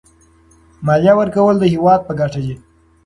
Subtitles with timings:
[0.85, 2.55] مالیه ورکول د هېواد په ګټه دي.